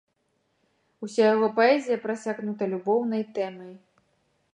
Уся 1.07 1.27
яго 1.33 1.49
паэзія 1.59 1.97
прасякнута 2.05 2.63
любоўнай 2.73 3.23
тэмай. 3.37 3.73